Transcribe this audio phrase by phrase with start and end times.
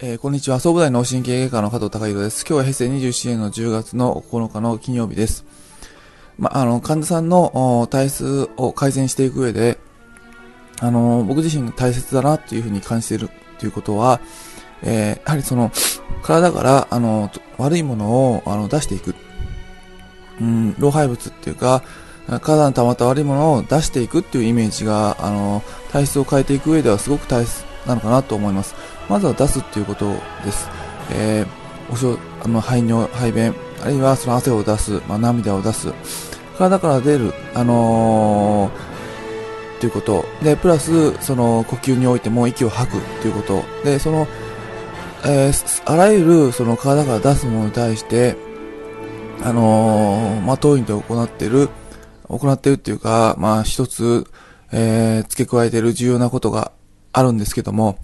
[0.00, 0.60] えー、こんにちは。
[0.60, 2.46] 総武大脳神経外科の加藤隆弘です。
[2.48, 5.44] 今日は平成27年の10月の9日の金曜日です。
[6.38, 9.76] ま、あの、患者さんの体質を改善していく上で、
[10.78, 13.28] あの、僕自身が大切だなというふうに感じている
[13.58, 14.20] ということは、
[14.84, 15.72] えー、やはりその、
[16.22, 19.16] 体から、あの、悪いものを、あの、出していく。
[20.40, 21.82] うん、老廃物っていうか、
[22.40, 28.74] 体に溜まった悪いものを出していくっていうイメージが、あの、体質を変えていく上ではすごく大切なのかなと思います。
[29.08, 30.12] まずは出すっていうこと
[30.44, 30.68] です。
[31.10, 35.92] えー、おしょ、あの、排尿、排便、あるいはその汗を出す、まあ、涙を出す、
[36.58, 40.24] 体から出る、あのー、ということ。
[40.42, 43.62] で、プラス、その、呼吸においても息を吐くということ。
[43.84, 44.26] で、その、
[45.24, 48.36] えー、あらゆる、その体から出すものに対して、
[49.42, 51.70] あのー、まあ、当院で行ってる、
[52.28, 54.26] 行ってるっていうか、まあ、一つ、
[54.72, 56.72] えー、付け加えている重要なことが
[57.12, 57.98] あるんですけども、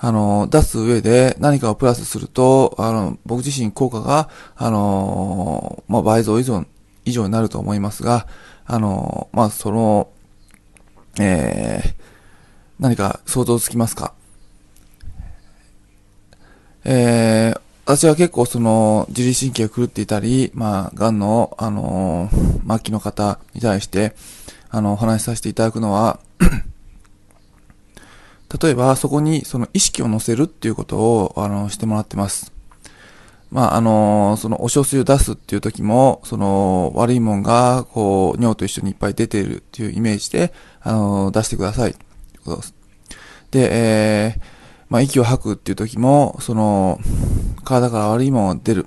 [0.00, 6.64] あの、出す上で何かをプラスすると、あの、僕自身効果が、あの、まあ、倍増以上、
[7.04, 8.28] 以上になると思いますが、
[8.64, 10.08] あの、まあ、その、
[11.18, 11.94] えー、
[12.78, 14.14] 何か想像つきますか？
[16.84, 22.30] えー、私は結構その、自律神経が狂っていたり、まあ、癌の、あの
[22.68, 24.14] 末期の方に対して、
[24.70, 26.20] あの、お話しさせていただくのは
[28.62, 32.52] 例えばそこにその意識を乗せるっていうことを、あの、してもらってます。
[33.50, 41.92] まあ、あの、そのお小水を出すっていう時も、その悪いもんが、こう、尿と一緒にいっぱい出ているっていうイメージで、あの、出してください。
[41.92, 42.74] です。
[43.50, 44.40] で、えー、
[44.88, 47.00] まあ、息を吐くっていう時も、その、
[47.64, 48.86] 体から悪いもんが出る。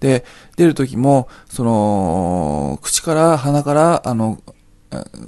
[0.00, 0.24] で、
[0.56, 4.42] 出る時も、その、口から、鼻から、あの、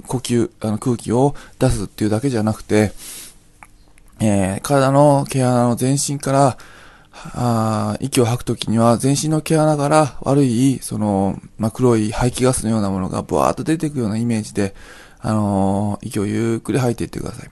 [0.07, 2.91] 呼吸、あの空気を出すっていうだけじゃなくて、
[4.19, 6.57] えー、体の毛穴の全身から、
[7.33, 14.75] あ息を吐くときには全身の毛穴から悪い、その、まあ、黒い排気ガスのようなものがブワーッと出ていくようなイメージで、
[15.19, 17.49] あのー、息をゆっくり吐いていってください。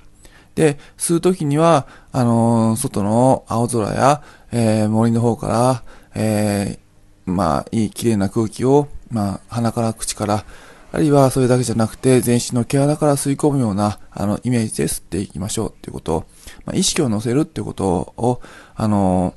[0.55, 4.21] で、吸うときには、あのー、外の青空や、
[4.51, 5.83] えー、森の方から、
[6.15, 6.77] え
[7.25, 10.45] まあ、いい綺麗な空気を、まあ、鼻から口から、
[10.93, 16.19] あるいはそれだけじゃなくて、全身の毛穴から吸い込むような、あの、イメージで吸っていきましょうっていうことを、
[16.65, 18.41] まあ、意識を乗せるっていうことを、
[18.75, 19.33] あの、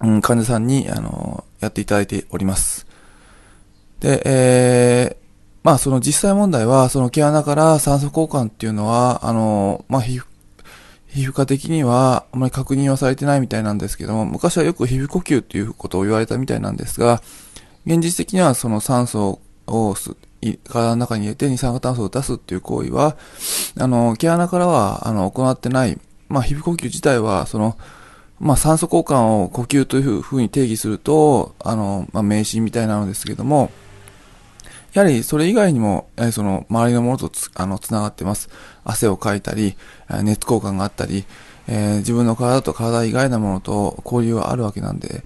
[0.00, 2.86] うん、患者さんに、あの、やっていただいております。
[4.00, 5.16] で、えー、
[5.62, 10.24] まあその実際問題は、その毛穴から酸素交換っていうのは、あの、まあ皮膚、
[11.08, 17.20] 皮膚科的にはあまり確認はされてないみたいなんですけども、昔はよく皮膚呼吸っていうことを言われたみたいなんですが、
[17.84, 19.38] 現実的にはその酸素
[19.70, 19.94] を
[20.68, 23.16] 体の中に入れて二酸化炭素を出すっていう行為は、
[23.78, 25.98] あの、毛穴からは、あの、行ってない。
[26.28, 27.76] まあ、皮膚呼吸自体は、その、
[28.38, 33.70] まあ、酸素交換を呼吸というふうに定義すると、あの、まあ、迷信みたいなのですけども、
[34.92, 38.48] やはりそれ以外にも、やはりその周りのものとつ、あの、つながってます。
[38.82, 39.76] 汗をかいたり、
[40.22, 41.24] 熱交換があったり、
[41.68, 45.22] えー、自分の体と体以外のものと交流があるわけなんで、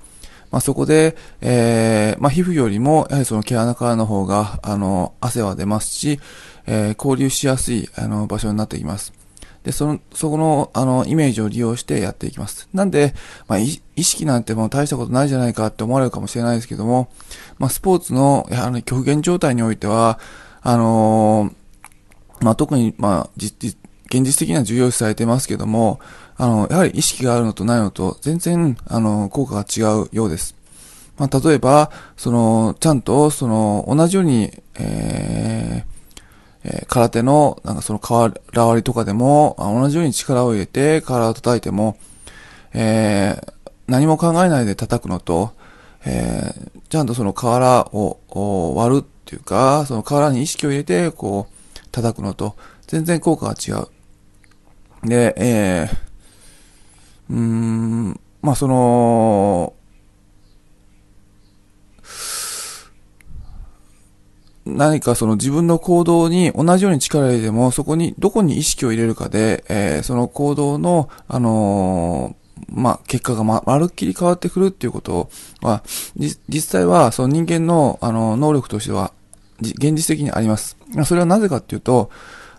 [0.55, 6.21] まあ、そこで、えー、まあ、皮膚よりも、やはりその毛穴からの方が、あの、汗は出ますし、
[6.69, 9.13] えー、交流しやすい、あの、場所になっています。
[9.65, 12.69] で、その、そこの、あの、イメージを利用してやっていきます。
[12.73, 13.15] なんで、
[13.49, 17.11] まあ、意識なんてもう大したことないじゃないかって思われるかもしれないですけども、
[17.59, 20.21] まあ、スポーツの、やはり極限状態においては、
[20.63, 23.77] あのー、まあ、特に、まあ、実、
[24.07, 25.99] 現実的には重要視されてますけども、
[26.37, 30.55] あの、やはり意識があるのとないのと、全然、あの、効果が違うようです。
[31.17, 35.95] まあ、例えば、その、ちゃんと、その、同じように、えー、
[36.65, 41.97] えー、空手の、なんかその、瓦割りとかでも、同じように力を入れて、体を叩いても、
[42.73, 43.53] えー、
[43.87, 45.53] 何も考えないで叩くのと、
[46.05, 52.57] えー、ちゃんとその瓦を割るっていうか、その瓦に意識を入れて、こう、叩くのと、
[52.87, 53.89] 全然効果が違う。
[55.09, 55.97] で、えー、
[57.31, 59.75] うーん、まあその、
[64.67, 75.29] 何かその自分の行動に同じように力を入れても、そこに、どこに意識を入れるかで、えー、その行動の、あのー、まあ、結果がま、まるっきり変わってくるっていうこと
[75.61, 75.83] は、
[76.17, 79.13] 実際は、その人間の、あの、能力としては、
[79.61, 80.77] 現実的にあります。
[81.05, 82.11] それはなぜかっていうと、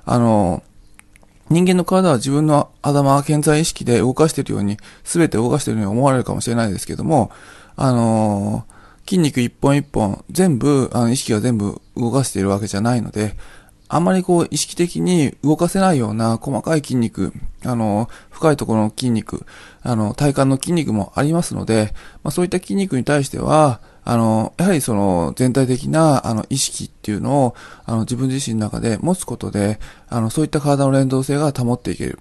[0.06, 0.75] あのー
[1.50, 7.32] 人間の体は自分の頭、健在意識で動かしているように、すべて動かしているように思われるかもしれないですけども、
[7.76, 13.36] あのー、筋肉一本一本、全部、あの、意識が全部動かしているわけじゃないので、
[13.88, 17.34] あんまりこう意識的に動かせないような細かい筋肉、
[17.64, 19.46] あの、深いところの筋肉、
[19.84, 21.94] あの、体幹の筋肉もありますので、
[22.24, 27.56] まあそういった筋肉に対しては、あの、やはりその全体的なあの意識っていうのを
[27.86, 32.20] あの自分自身の中で持つことで、あのそういった体の連動性が保っていける。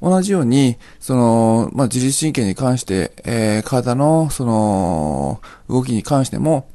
[0.00, 6.68] 同じように、その、まあ、自律神経に関して、えー、体の、その、動きに関しても、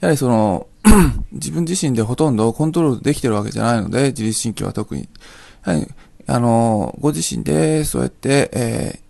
[0.00, 0.66] やはりその、
[1.30, 5.08] 自分自身でほとんどコントロールできてるわけじゃないので、自律神経は特に。
[5.62, 5.88] はい、
[6.26, 9.03] あの、ご自身でそうやって、えー、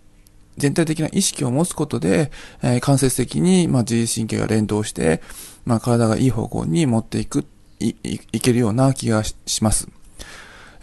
[0.57, 2.31] 全体的な意識を持つことで、
[2.61, 5.21] えー、間接的に、まあ、自律神経が連動して、
[5.65, 7.45] まあ、体がいい方向に持っていく、
[7.79, 9.89] い、いいけるような気がします。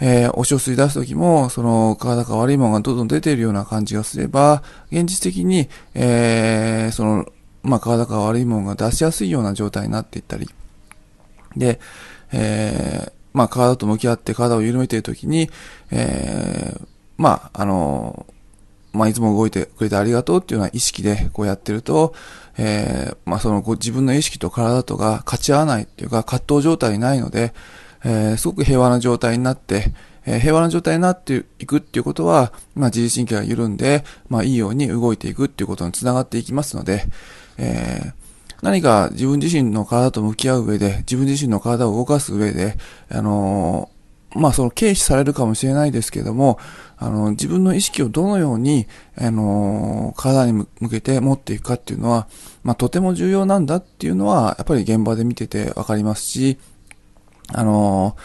[0.00, 7.26] えー、お小水出すときも、その、体が悪いものがどんどん出ているような感じがすれば、現実的に、えー、その、
[7.62, 10.50] まあ、体が悪いものが出しやすいような状態になっていったり、
[11.56, 11.78] で、
[12.32, 15.50] えー、まあ、体と向き合って体を緩めているときに、
[15.92, 16.86] えー、
[17.16, 18.26] まあ、あの、
[18.92, 22.14] まあ、いつも動いてくれてありがとうっていうような意識でこうやってると、
[22.58, 27.54] えー、まあ、そのこう自分の意識と体とが勝ち合わないっていうか葛藤状態にないので、
[28.04, 29.92] えー、すごく平和な状態になって、
[30.26, 37.04] えー、平和な状態になっていくっていうことは、まあ、自律神経が緩んで、まあ、いいように動いていくっていうことにつながっていきますので、
[37.58, 38.12] えー、
[38.62, 42.76] 何か自分自身の体と向き合う上で、自分自身の体を動かす上で、
[43.10, 43.88] あの、
[44.34, 46.58] まあ、その軽視されるかもしれないですけども、
[46.96, 48.87] あの、自分の意識をどのように、
[49.17, 52.29] あの、体に向けて持っていくかっていうのは、
[52.62, 56.58] まあ、とても重要なんだっていうのは、やっぱり現場で見ててわかりますし、
[57.55, 58.17] あの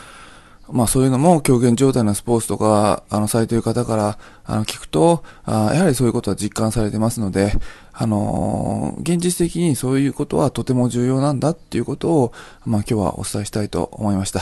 [0.69, 7.53] まあそういうのも極限状態のスポーツとか、あの、されている方から、あの、聞くと、あやはりそういうことは実感されてますので、
[7.93, 12.33] あの、現実的にそういうことはとても重要なんだっていうことを、
[12.65, 14.41] まあ今日はお伝えしたいと思いました。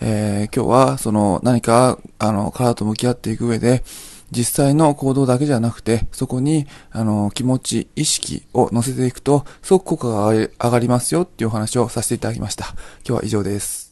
[0.00, 3.82] えー、今日はその何か、あの、体と向き合っていく上で、
[4.30, 12.66] 実際の行動だけじゃなくて、そこに、あの、気持ち、意識を乗せていくと、すごく効果が上がりますよっていうお話をさせていただきました。
[13.06, 13.85] 今日は以上です。